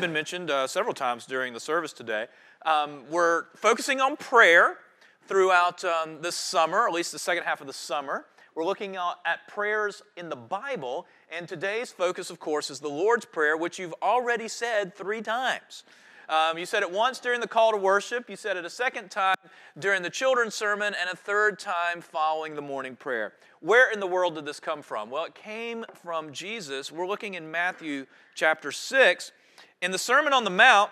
[0.00, 2.26] been mentioned uh, several times during the service today.
[2.64, 4.78] Um, we're focusing on prayer
[5.26, 8.24] throughout um, this summer, at least the second half of the summer.
[8.54, 11.06] We're looking at prayers in the Bible,
[11.36, 15.82] and today's focus, of course, is the Lord's Prayer, which you've already said three times.
[16.28, 19.10] Um, you said it once during the call to worship, you said it a second
[19.10, 19.36] time
[19.78, 23.32] during the children's sermon, and a third time following the morning prayer.
[23.60, 25.10] Where in the world did this come from?
[25.10, 26.92] Well, it came from Jesus.
[26.92, 29.32] We're looking in Matthew chapter 6
[29.80, 30.90] in the Sermon on the Mount,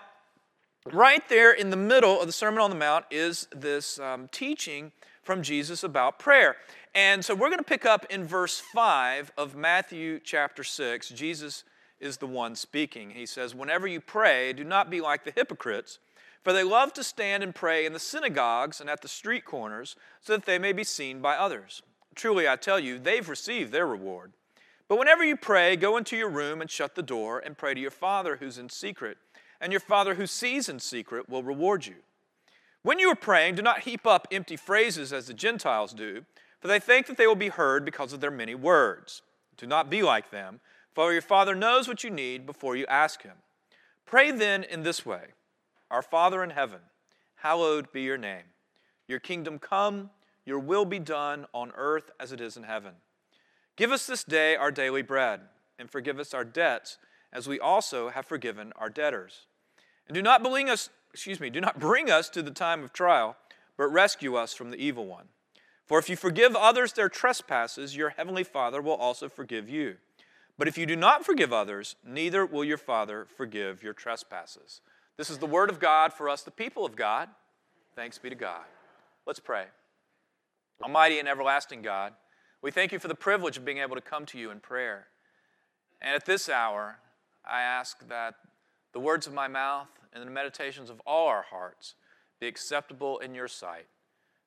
[0.91, 4.91] right there in the middle of the Sermon on the Mount is this um, teaching
[5.23, 6.55] from Jesus about prayer.
[6.95, 11.09] And so we're going to pick up in verse 5 of Matthew chapter 6.
[11.09, 11.63] Jesus
[11.99, 13.09] is the one speaking.
[13.09, 15.99] He says, Whenever you pray, do not be like the hypocrites,
[16.43, 19.97] for they love to stand and pray in the synagogues and at the street corners,
[20.21, 21.81] so that they may be seen by others.
[22.15, 24.31] Truly, I tell you, they've received their reward.
[24.87, 27.79] But whenever you pray, go into your room and shut the door and pray to
[27.79, 29.17] your Father who's in secret,
[29.59, 31.95] and your Father who sees in secret will reward you.
[32.83, 36.23] When you are praying, do not heap up empty phrases as the Gentiles do,
[36.61, 39.23] for they think that they will be heard because of their many words.
[39.57, 40.61] Do not be like them,
[40.93, 43.35] for your Father knows what you need before you ask Him.
[44.05, 45.25] Pray then in this way
[45.91, 46.79] Our Father in heaven,
[47.35, 48.43] hallowed be your name.
[49.07, 50.11] Your kingdom come,
[50.45, 52.93] your will be done on earth as it is in heaven.
[53.77, 55.41] Give us this day our daily bread,
[55.79, 56.97] and forgive us our debts,
[57.31, 59.45] as we also have forgiven our debtors.
[60.07, 62.91] And do not bring us, excuse me, do not bring us to the time of
[62.91, 63.37] trial,
[63.77, 65.27] but rescue us from the evil one.
[65.85, 69.97] For if you forgive others their trespasses, your heavenly Father will also forgive you.
[70.57, 74.81] But if you do not forgive others, neither will your Father forgive your trespasses.
[75.17, 77.29] This is the word of God for us, the people of God.
[77.95, 78.65] Thanks be to God.
[79.25, 79.65] Let's pray.
[80.81, 82.13] Almighty and everlasting God,
[82.61, 85.07] we thank you for the privilege of being able to come to you in prayer.
[86.01, 86.99] And at this hour,
[87.45, 88.35] I ask that
[88.93, 91.95] the words of my mouth and the meditations of all our hearts
[92.39, 93.87] be acceptable in your sight,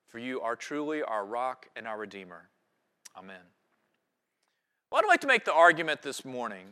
[0.09, 2.49] for you are truly our rock and our Redeemer.
[3.17, 3.43] Amen.
[4.91, 6.67] Well, I'd like to make the argument this morning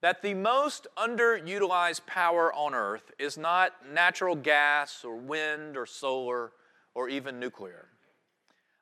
[0.00, 6.52] that the most underutilized power on earth is not natural gas or wind or solar
[6.94, 7.86] or even nuclear.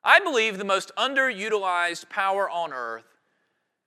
[0.07, 3.03] I believe the most underutilized power on earth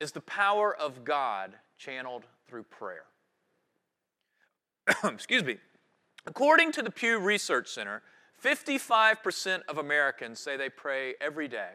[0.00, 3.04] is the power of God channeled through prayer.
[5.04, 5.56] Excuse me.
[6.26, 8.02] According to the Pew Research Center,
[8.44, 11.70] 55% of Americans say they pray every day,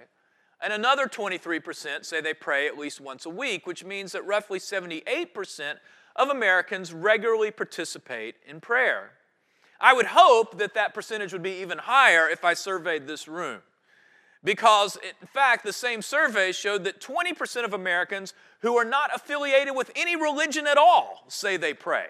[0.62, 4.60] and another 23% say they pray at least once a week, which means that roughly
[4.60, 5.78] 78%
[6.16, 9.14] of Americans regularly participate in prayer.
[9.82, 13.62] I would hope that that percentage would be even higher if I surveyed this room.
[14.46, 19.76] Because, in fact, the same survey showed that 20% of Americans who are not affiliated
[19.76, 22.06] with any religion at all say they pray,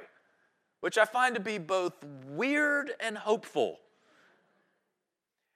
[0.82, 1.94] which I find to be both
[2.28, 3.80] weird and hopeful.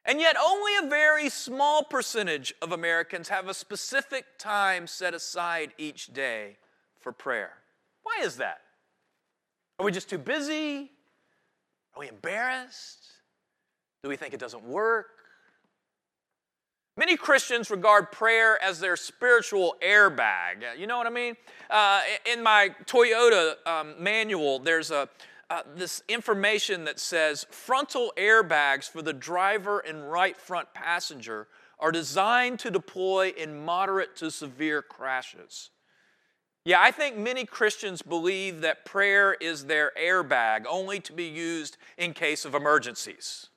[0.05, 5.73] And yet, only a very small percentage of Americans have a specific time set aside
[5.77, 6.55] each day
[7.01, 7.55] for prayer.
[8.03, 8.61] Why is that?
[9.77, 10.91] Are we just too busy?
[11.93, 13.05] Are we embarrassed?
[14.01, 15.18] Do we think it doesn't work?
[16.99, 20.77] Many Christians regard prayer as their spiritual airbag.
[20.77, 21.37] You know what I mean?
[21.69, 25.07] Uh, in my Toyota um, manual, there's a,
[25.49, 31.47] uh, this information that says frontal airbags for the driver and right front passenger
[31.79, 35.69] are designed to deploy in moderate to severe crashes.
[36.65, 41.77] Yeah, I think many Christians believe that prayer is their airbag, only to be used
[41.97, 43.48] in case of emergencies.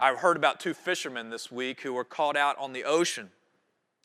[0.00, 3.30] I've heard about two fishermen this week who were caught out on the ocean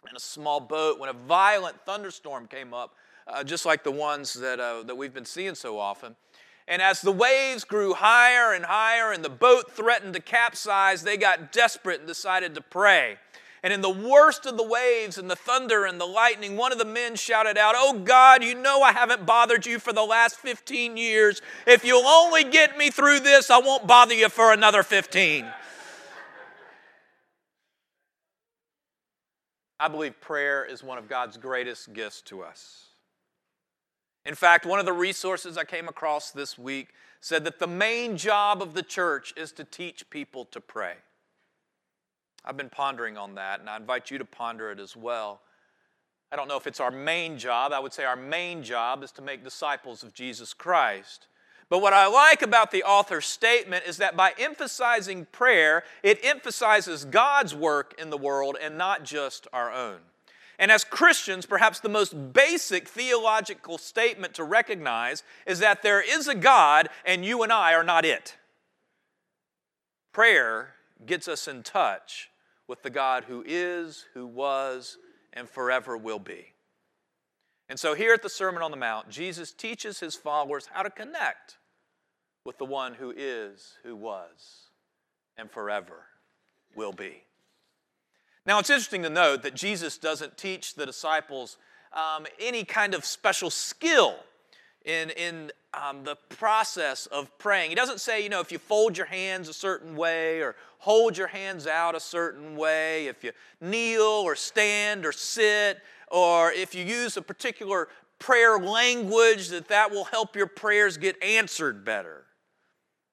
[0.09, 2.95] in a small boat when a violent thunderstorm came up,
[3.27, 6.15] uh, just like the ones that, uh, that we've been seeing so often.
[6.67, 11.15] And as the waves grew higher and higher and the boat threatened to capsize, they
[11.15, 13.17] got desperate and decided to pray.
[13.61, 16.79] And in the worst of the waves and the thunder and the lightning, one of
[16.79, 20.37] the men shouted out, Oh God, you know I haven't bothered you for the last
[20.37, 21.43] 15 years.
[21.67, 25.45] If you'll only get me through this, I won't bother you for another 15.
[29.83, 32.85] I believe prayer is one of God's greatest gifts to us.
[34.25, 38.15] In fact, one of the resources I came across this week said that the main
[38.15, 40.93] job of the church is to teach people to pray.
[42.45, 45.41] I've been pondering on that, and I invite you to ponder it as well.
[46.31, 47.73] I don't know if it's our main job.
[47.73, 51.27] I would say our main job is to make disciples of Jesus Christ.
[51.69, 57.05] But what I like about the author's statement is that by emphasizing prayer, it emphasizes
[57.05, 59.99] God's work in the world and not just our own.
[60.59, 66.27] And as Christians, perhaps the most basic theological statement to recognize is that there is
[66.27, 68.37] a God and you and I are not it.
[70.11, 70.75] Prayer
[71.05, 72.29] gets us in touch
[72.67, 74.97] with the God who is, who was,
[75.33, 76.52] and forever will be.
[77.73, 80.91] And so, here at the Sermon on the Mount, Jesus teaches his followers how to
[80.91, 81.57] connect
[82.45, 84.69] with the one who is, who was,
[85.39, 86.05] and forever
[86.75, 87.23] will be.
[88.45, 91.57] Now, it's interesting to note that Jesus doesn't teach the disciples
[91.93, 94.17] um, any kind of special skill
[94.85, 97.69] in, in um, the process of praying.
[97.69, 101.17] He doesn't say, you know, if you fold your hands a certain way or hold
[101.17, 103.31] your hands out a certain way, if you
[103.61, 105.79] kneel or stand or sit,
[106.11, 107.87] or if you use a particular
[108.19, 112.25] prayer language, that that will help your prayers get answered better.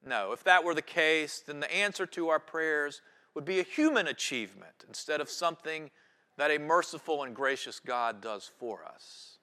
[0.05, 3.01] No, if that were the case, then the answer to our prayers
[3.35, 5.91] would be a human achievement instead of something
[6.37, 9.39] that a merciful and gracious God does for us.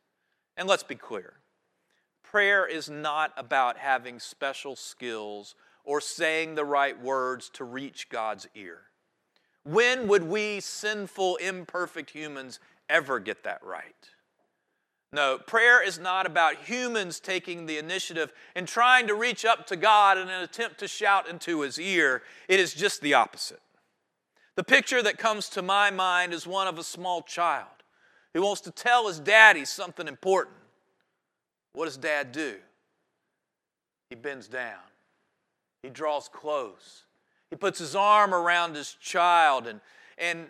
[0.58, 1.36] And let's be clear
[2.32, 8.48] prayer is not about having special skills or saying the right words to reach God's
[8.56, 8.82] ear.
[9.64, 12.60] When would we sinful, imperfect humans
[12.90, 14.10] ever get that right?
[15.14, 19.78] No, prayer is not about humans taking the initiative and trying to reach up to
[19.78, 22.24] God in an attempt to shout into his ear.
[22.50, 23.62] It is just the opposite.
[24.56, 27.68] The picture that comes to my mind is one of a small child
[28.34, 30.58] who wants to tell his daddy something important.
[31.78, 32.56] What does dad do?
[34.10, 34.80] He bends down,
[35.84, 37.04] he draws close,
[37.52, 39.80] he puts his arm around his child, and,
[40.18, 40.48] and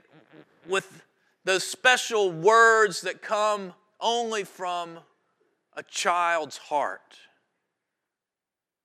[0.69, 1.03] with
[1.43, 4.99] those special words that come only from
[5.73, 7.17] a child's heart.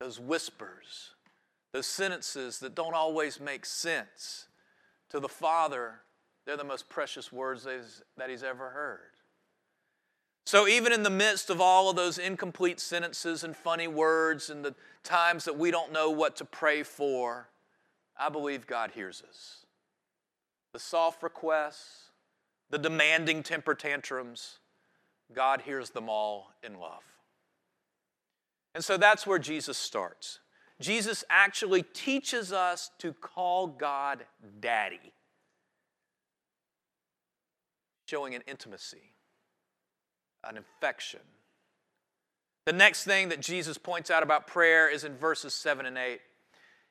[0.00, 1.10] Those whispers,
[1.72, 4.48] those sentences that don't always make sense.
[5.10, 6.00] To the Father,
[6.44, 7.62] they're the most precious words
[8.16, 9.12] that He's ever heard.
[10.52, 14.62] So, even in the midst of all of those incomplete sentences and funny words and
[14.62, 17.48] the times that we don't know what to pray for,
[18.18, 19.64] I believe God hears us.
[20.74, 22.10] The soft requests,
[22.68, 24.58] the demanding temper tantrums,
[25.32, 27.04] God hears them all in love.
[28.74, 30.40] And so that's where Jesus starts.
[30.82, 34.26] Jesus actually teaches us to call God
[34.60, 35.14] Daddy,
[38.04, 39.11] showing an intimacy,
[40.48, 41.20] an infection.
[42.64, 46.20] The next thing that Jesus points out about prayer is in verses 7 and 8.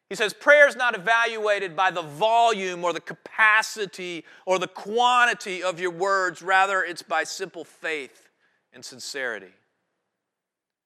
[0.10, 5.64] He says, Prayer is not evaluated by the volume or the capacity or the quantity
[5.64, 8.30] of your words, rather, it's by simple faith
[8.74, 9.54] and sincerity.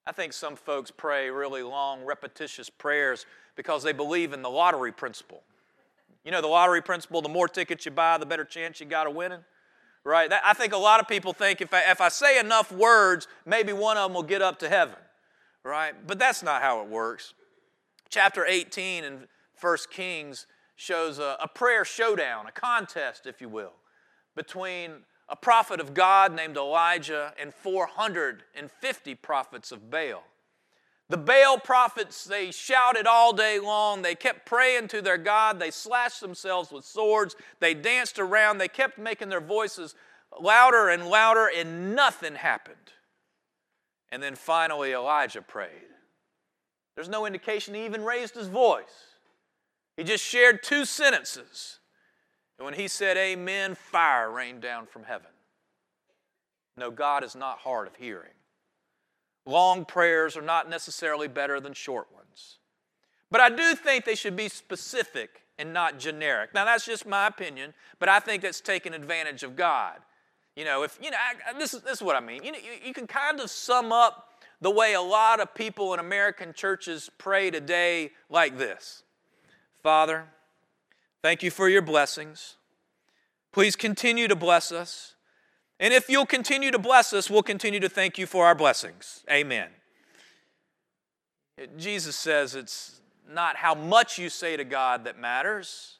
[0.05, 3.25] I think some folks pray really long, repetitious prayers
[3.55, 5.41] because they believe in the lottery principle.
[6.23, 9.07] You know, the lottery principle the more tickets you buy, the better chance you got
[9.07, 9.43] of winning.
[10.05, 10.29] Right?
[10.29, 13.27] That, I think a lot of people think if I, if I say enough words,
[13.45, 14.95] maybe one of them will get up to heaven.
[15.63, 15.93] Right?
[16.05, 17.33] But that's not how it works.
[18.09, 19.27] Chapter 18 in
[19.59, 23.73] 1 Kings shows a, a prayer showdown, a contest, if you will,
[24.35, 24.91] between
[25.27, 30.23] a prophet of God named Elijah and 450 prophets of Baal.
[31.09, 34.01] The Baal prophets, they shouted all day long.
[34.01, 35.59] They kept praying to their God.
[35.59, 37.35] They slashed themselves with swords.
[37.59, 38.57] They danced around.
[38.57, 39.93] They kept making their voices
[40.39, 42.91] louder and louder, and nothing happened.
[44.11, 45.69] And then finally, Elijah prayed.
[46.95, 49.13] There's no indication he even raised his voice.
[49.97, 51.79] He just shared two sentences.
[52.57, 55.31] And when he said amen, fire rained down from heaven.
[56.77, 58.31] No, God is not hard of hearing.
[59.45, 62.57] Long prayers are not necessarily better than short ones.
[63.31, 66.53] But I do think they should be specific and not generic.
[66.53, 69.97] Now, that's just my opinion, but I think that's taking advantage of God.
[70.55, 72.43] You know, if, you know, I, this, is, this is what I mean.
[72.43, 74.29] You, know, you, you can kind of sum up
[74.61, 79.03] the way a lot of people in American churches pray today like this
[79.83, 80.25] Father,
[81.25, 82.55] Thank you for your blessings.
[83.51, 85.14] Please continue to bless us.
[85.79, 89.23] And if you'll continue to bless us, we'll continue to thank you for our blessings.
[89.29, 89.69] Amen.
[91.77, 95.97] Jesus says it's not how much you say to God that matters,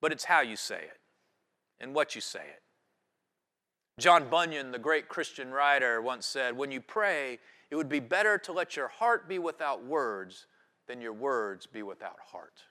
[0.00, 1.00] but it's how you say it
[1.80, 2.62] and what you say it.
[3.98, 7.38] John Bunyan, the great Christian writer, once said, When you pray,
[7.70, 10.46] it would be better to let your heart be without words
[10.86, 12.62] than your words be without heart.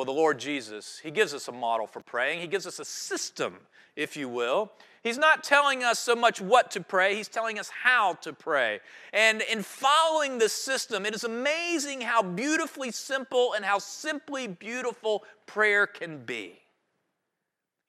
[0.00, 2.40] Well, the Lord Jesus, He gives us a model for praying.
[2.40, 3.52] He gives us a system,
[3.96, 4.72] if you will.
[5.02, 8.80] He's not telling us so much what to pray, He's telling us how to pray.
[9.12, 15.22] And in following this system, it is amazing how beautifully simple and how simply beautiful
[15.44, 16.60] prayer can be.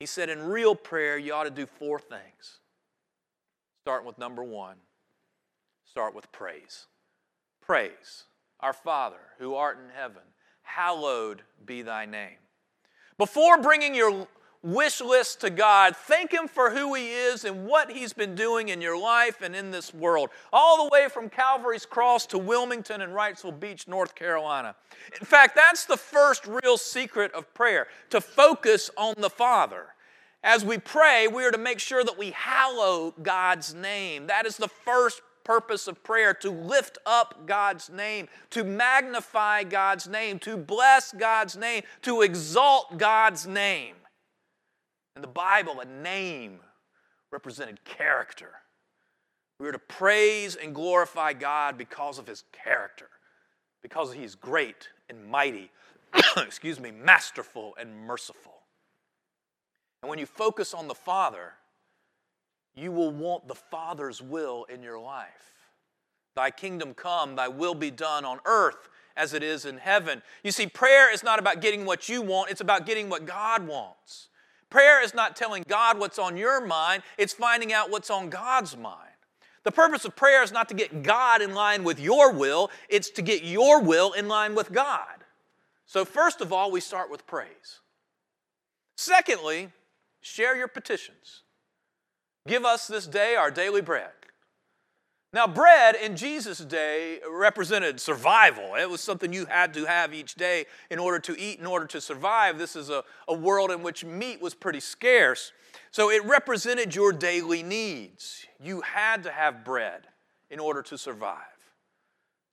[0.02, 2.60] He said, in real prayer, you ought to do four things.
[3.86, 4.76] Starting with number one,
[5.86, 6.88] start with praise.
[7.62, 8.26] Praise.
[8.60, 10.24] Our Father, who art in heaven,
[10.64, 12.38] hallowed be thy name.
[13.18, 14.28] Before bringing your
[14.64, 15.96] wish list to God.
[15.96, 19.56] Thank Him for who He is and what He's been doing in your life and
[19.56, 24.16] in this world, all the way from Calvary's Cross to Wilmington and Wrightsville Beach, North
[24.16, 24.76] Carolina.
[25.20, 29.88] In fact, that's the first real secret of prayer to focus on the Father.
[30.44, 34.28] As we pray, we are to make sure that we hallow God's name.
[34.28, 40.08] That is the first purpose of prayer to lift up God's name, to magnify God's
[40.08, 43.96] name, to bless God's name, to exalt God's name.
[45.16, 46.60] In the Bible, a name
[47.32, 48.52] represented character.
[49.60, 53.10] We are to praise and glorify God because of his character,
[53.82, 55.70] because he's great and mighty,
[56.38, 58.54] excuse me, masterful and merciful.
[60.02, 61.54] And when you focus on the Father,
[62.76, 65.28] you will want the Father's will in your life.
[66.36, 70.22] Thy kingdom come, thy will be done on earth as it is in heaven.
[70.44, 73.68] You see, prayer is not about getting what you want, it's about getting what God
[73.68, 74.30] wants.
[74.70, 78.78] Prayer is not telling God what's on your mind, it's finding out what's on God's
[78.78, 79.10] mind.
[79.64, 83.10] The purpose of prayer is not to get God in line with your will, it's
[83.12, 85.26] to get your will in line with God.
[85.86, 87.82] So, first of all, we start with praise.
[88.96, 89.70] Secondly,
[90.22, 91.42] share your petitions.
[92.48, 94.12] Give us this day our daily bread.
[95.34, 98.76] Now, bread in Jesus' day represented survival.
[98.76, 101.86] It was something you had to have each day in order to eat, in order
[101.86, 102.58] to survive.
[102.58, 105.54] This is a, a world in which meat was pretty scarce.
[105.92, 108.46] So it represented your daily needs.
[108.60, 110.08] You had to have bread
[110.50, 111.38] in order to survive.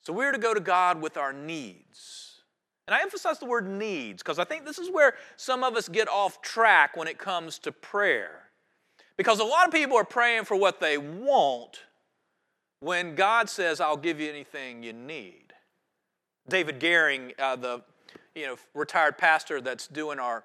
[0.03, 2.43] So we're to go to God with our needs.
[2.87, 5.89] And I emphasize the word needs because I think this is where some of us
[5.89, 8.48] get off track when it comes to prayer.
[9.19, 11.81] Because a lot of people are praying for what they want
[12.81, 15.53] when God says, I'll give you anything you need.
[16.49, 17.83] David Gehring, uh, the
[18.35, 20.45] you know, retired pastor that's doing our,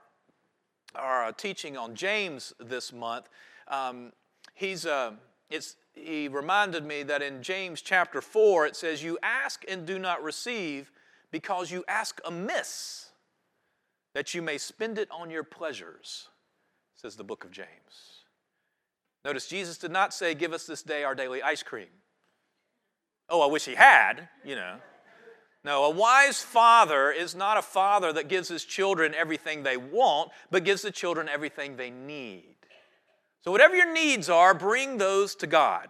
[0.95, 3.29] our uh, teaching on James this month,
[3.67, 4.11] um,
[4.55, 5.11] he's, uh,
[5.51, 9.99] it's, he reminded me that in James chapter 4, it says, You ask and do
[9.99, 10.91] not receive
[11.29, 13.11] because you ask amiss,
[14.15, 16.29] that you may spend it on your pleasures,
[16.95, 18.12] says the book of James.
[19.25, 21.87] Notice Jesus did not say, Give us this day our daily ice cream.
[23.29, 24.75] Oh, I wish he had, you know.
[25.65, 30.31] No, a wise father is not a father that gives his children everything they want,
[30.51, 32.55] but gives the children everything they need.
[33.43, 35.87] So, whatever your needs are, bring those to God.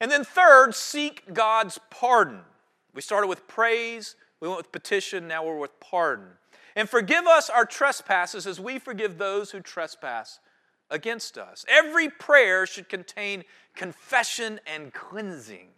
[0.00, 2.40] And then, third, seek God's pardon.
[2.94, 6.26] We started with praise, we went with petition, now we're with pardon.
[6.76, 10.40] And forgive us our trespasses as we forgive those who trespass
[10.92, 11.64] against us.
[11.66, 13.42] Every prayer should contain
[13.74, 15.68] confession and cleansing.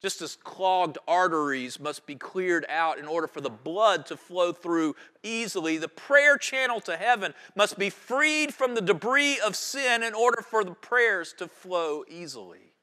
[0.00, 4.52] Just as clogged arteries must be cleared out in order for the blood to flow
[4.52, 4.94] through
[5.24, 10.14] easily, the prayer channel to heaven must be freed from the debris of sin in
[10.14, 12.74] order for the prayers to flow easily.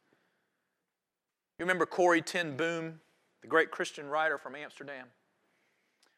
[1.58, 3.00] You remember Corrie ten Boom,
[3.42, 5.08] the great Christian writer from Amsterdam?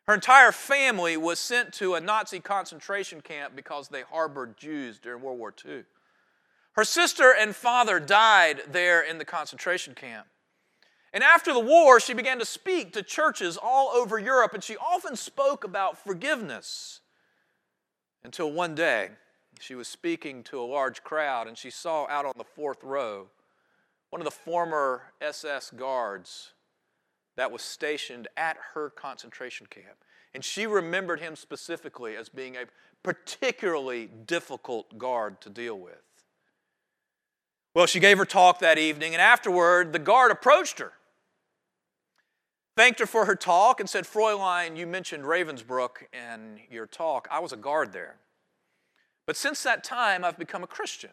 [0.08, 5.22] Her entire family was sent to a Nazi concentration camp because they harbored Jews during
[5.22, 5.84] World War II.
[6.74, 10.28] Her sister and father died there in the concentration camp.
[11.12, 14.78] And after the war, she began to speak to churches all over Europe, and she
[14.78, 17.02] often spoke about forgiveness.
[18.24, 19.10] Until one day,
[19.60, 23.28] she was speaking to a large crowd, and she saw out on the fourth row
[24.10, 26.54] one of the former SS guards
[27.38, 30.04] that was stationed at her concentration camp.
[30.34, 32.66] And she remembered him specifically as being a
[33.02, 36.02] particularly difficult guard to deal with.
[37.74, 40.94] Well, she gave her talk that evening, and afterward, the guard approached her
[42.78, 47.28] thanked her for her talk and said, Fräulein, you mentioned Ravensbrück in your talk.
[47.32, 48.18] I was a guard there.
[49.26, 51.10] But since that time, I've become a Christian.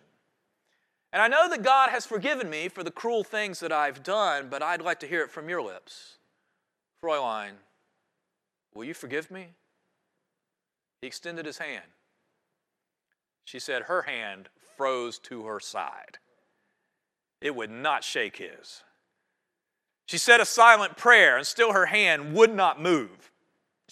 [1.15, 4.49] And I know that God has forgiven me for the cruel things that I've done,
[4.51, 6.17] but I'd like to hear it from your lips.
[7.01, 7.53] Fräulein,
[8.75, 9.51] will you forgive me?
[11.01, 11.85] He extended his hand.
[13.45, 16.19] She said her hand froze to her side.
[17.41, 18.83] It would not shake his.
[20.07, 23.31] She said a silent prayer, and still her hand would not move.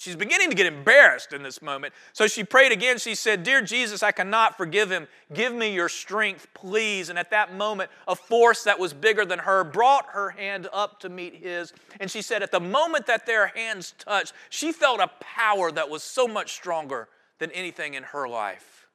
[0.02, 1.94] She's beginning to get embarrassed in this moment.
[2.12, 2.98] So she prayed again.
[2.98, 5.06] She said, Dear Jesus, I cannot forgive him.
[5.32, 7.08] Give me your strength, please.
[7.08, 10.98] And at that moment, a force that was bigger than her brought her hand up
[11.02, 11.72] to meet his.
[12.00, 15.88] And she said, At the moment that their hands touched, she felt a power that
[15.88, 17.06] was so much stronger
[17.38, 18.88] than anything in her life.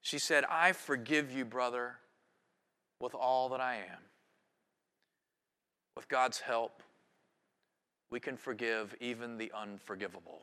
[0.00, 1.96] She said, I forgive you, brother,
[3.00, 4.00] with all that I am.
[5.94, 6.82] With God's help,
[8.10, 10.42] we can forgive even the unforgivable.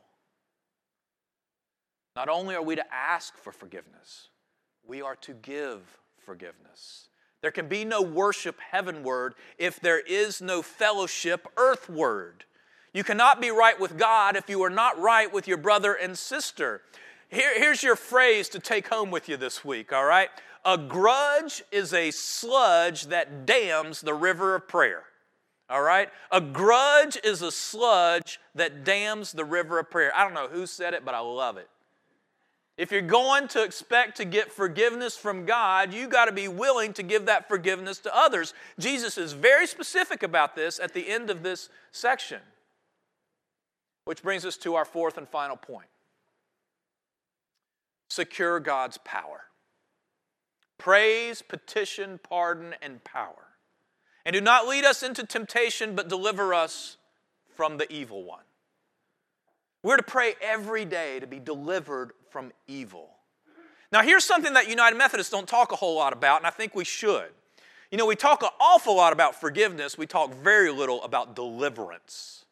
[2.14, 4.28] Not only are we to ask for forgiveness,
[4.86, 5.80] we are to give
[6.24, 7.08] forgiveness.
[7.42, 12.44] There can be no worship heavenward if there is no fellowship earthward.
[12.94, 16.16] You cannot be right with God if you are not right with your brother and
[16.16, 16.80] sister.
[17.28, 20.30] Here, here's your phrase to take home with you this week, all right?
[20.64, 25.04] A grudge is a sludge that dams the river of prayer.
[25.68, 26.08] All right?
[26.30, 30.12] A grudge is a sludge that dams the river of prayer.
[30.14, 31.68] I don't know who said it, but I love it.
[32.76, 36.92] If you're going to expect to get forgiveness from God, you got to be willing
[36.94, 38.52] to give that forgiveness to others.
[38.78, 42.40] Jesus is very specific about this at the end of this section.
[44.04, 45.88] Which brings us to our fourth and final point
[48.08, 49.42] secure God's power.
[50.78, 53.45] Praise, petition, pardon, and power.
[54.26, 56.96] And do not lead us into temptation, but deliver us
[57.54, 58.42] from the evil one.
[59.84, 63.10] We're to pray every day to be delivered from evil.
[63.92, 66.74] Now, here's something that United Methodists don't talk a whole lot about, and I think
[66.74, 67.28] we should.
[67.92, 72.44] You know, we talk an awful lot about forgiveness, we talk very little about deliverance.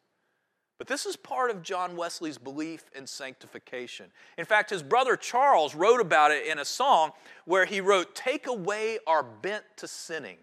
[0.77, 4.11] But this is part of John Wesley's belief in sanctification.
[4.37, 7.11] In fact, his brother Charles wrote about it in a song
[7.43, 10.37] where he wrote, Take away our bent to sinning.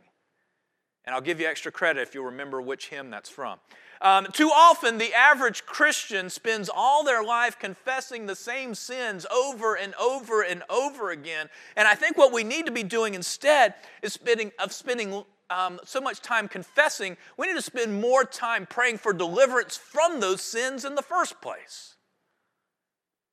[1.04, 3.58] And I'll give you extra credit if you'll remember which hymn that's from.
[4.00, 9.74] Um, too often, the average Christian spends all their life confessing the same sins over
[9.76, 11.48] and over and over again.
[11.76, 15.80] And I think what we need to be doing instead is spending, of spending um,
[15.84, 20.40] so much time confessing, we need to spend more time praying for deliverance from those
[20.40, 21.96] sins in the first place.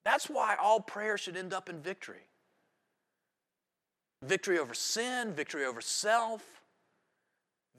[0.06, 2.30] That's why all prayer should end up in victory
[4.22, 6.59] victory over sin, victory over self,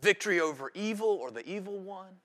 [0.01, 2.17] victory over evil or the evil one.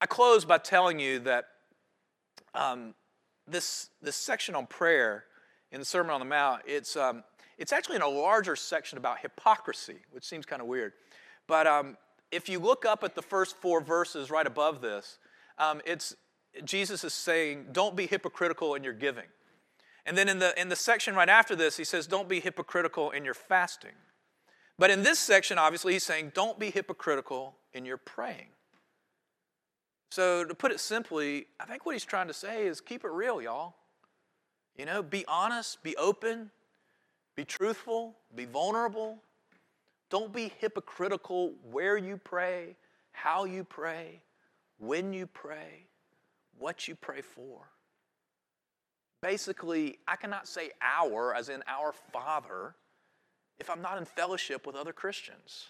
[0.00, 1.46] I close by telling you that
[2.54, 2.94] um,
[3.48, 5.24] this, this section on prayer
[5.72, 7.24] in the Sermon on the Mount, it's, um,
[7.58, 10.92] it's actually in a larger section about hypocrisy, which seems kind of weird.
[11.46, 11.96] But um,
[12.30, 15.18] if you look up at the first four verses right above this,
[15.58, 16.14] um, it's,
[16.64, 19.26] Jesus is saying, Don't be hypocritical in your giving.
[20.04, 23.10] And then in the, in the section right after this, he says, Don't be hypocritical
[23.10, 23.92] in your fasting.
[24.78, 28.48] But in this section, obviously, he's saying, Don't be hypocritical in your praying.
[30.10, 33.10] So, to put it simply, I think what he's trying to say is keep it
[33.10, 33.74] real, y'all.
[34.76, 36.50] You know, be honest, be open,
[37.34, 39.18] be truthful, be vulnerable.
[40.10, 42.76] Don't be hypocritical where you pray,
[43.12, 44.20] how you pray,
[44.78, 45.86] when you pray,
[46.58, 47.68] what you pray for.
[49.22, 52.74] Basically, I cannot say our, as in our Father,
[53.58, 55.66] if I'm not in fellowship with other Christians.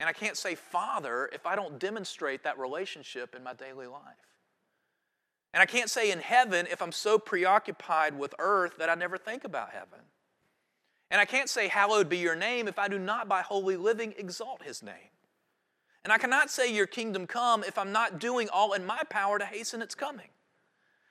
[0.00, 4.34] And I can't say Father if I don't demonstrate that relationship in my daily life.
[5.52, 9.16] And I can't say in heaven if I'm so preoccupied with earth that I never
[9.16, 10.00] think about heaven.
[11.10, 14.14] And I can't say, Hallowed be your name, if I do not by holy living
[14.18, 15.12] exalt his name.
[16.02, 19.38] And I cannot say, Your kingdom come, if I'm not doing all in my power
[19.38, 20.28] to hasten its coming.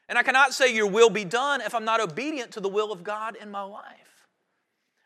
[0.09, 2.91] And I cannot say, Your will be done, if I'm not obedient to the will
[2.91, 4.02] of God in my life.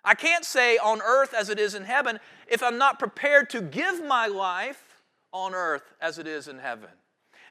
[0.08, 3.62] I can't say on earth as it is in heaven if I'm not prepared to
[3.62, 6.88] give my life on earth as it is in heaven.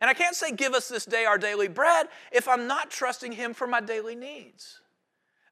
[0.01, 3.33] And I can't say, Give us this day our daily bread if I'm not trusting
[3.33, 4.81] Him for my daily needs.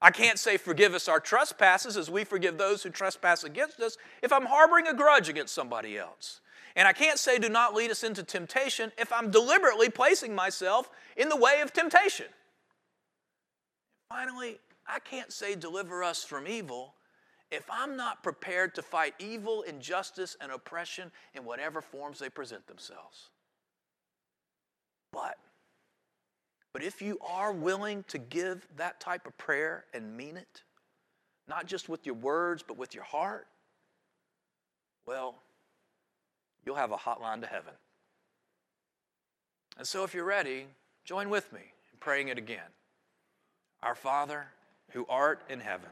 [0.01, 3.97] I can't say, Forgive us our trespasses as we forgive those who trespass against us
[4.23, 6.41] if I'm harboring a grudge against somebody else.
[6.75, 10.89] And I can't say, Do not lead us into temptation if I'm deliberately placing myself
[11.15, 12.27] in the way of temptation.
[14.09, 16.94] Finally, I can't say, Deliver us from evil
[17.55, 22.67] if I'm not prepared to fight evil, injustice, and oppression in whatever forms they present
[22.67, 23.29] themselves.
[25.11, 25.37] But
[26.75, 30.63] but if you are willing to give that type of prayer and mean it,
[31.47, 33.47] not just with your words, but with your heart,
[35.05, 35.35] well,
[36.65, 37.71] you'll have a hotline to heaven.
[39.77, 40.65] And so, if you're ready,
[41.05, 42.67] join with me in praying it again.
[43.81, 44.47] Our Father,
[44.91, 45.91] who art in heaven,